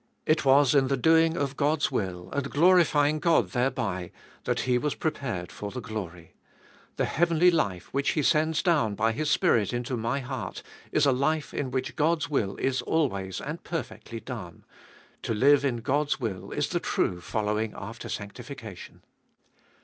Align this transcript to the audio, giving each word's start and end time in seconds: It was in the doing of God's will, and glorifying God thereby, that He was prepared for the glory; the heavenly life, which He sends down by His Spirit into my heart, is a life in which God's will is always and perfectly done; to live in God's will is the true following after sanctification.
It 0.25 0.43
was 0.43 0.73
in 0.73 0.87
the 0.87 0.97
doing 0.97 1.37
of 1.37 1.55
God's 1.55 1.91
will, 1.91 2.31
and 2.31 2.49
glorifying 2.49 3.19
God 3.19 3.51
thereby, 3.51 4.09
that 4.45 4.61
He 4.61 4.79
was 4.79 4.95
prepared 4.95 5.51
for 5.51 5.69
the 5.69 5.79
glory; 5.79 6.33
the 6.95 7.05
heavenly 7.05 7.51
life, 7.51 7.93
which 7.93 8.13
He 8.13 8.23
sends 8.23 8.63
down 8.63 8.95
by 8.95 9.11
His 9.11 9.29
Spirit 9.29 9.71
into 9.73 9.95
my 9.95 10.19
heart, 10.19 10.63
is 10.91 11.05
a 11.05 11.11
life 11.11 11.53
in 11.53 11.69
which 11.69 11.95
God's 11.95 12.31
will 12.31 12.55
is 12.55 12.81
always 12.81 13.39
and 13.39 13.63
perfectly 13.63 14.19
done; 14.19 14.65
to 15.21 15.35
live 15.35 15.63
in 15.63 15.81
God's 15.81 16.19
will 16.19 16.49
is 16.51 16.69
the 16.69 16.79
true 16.79 17.21
following 17.21 17.73
after 17.77 18.09
sanctification. 18.09 19.03